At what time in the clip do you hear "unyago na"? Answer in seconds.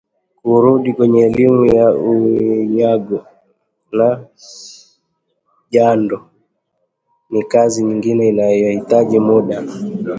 1.93-4.07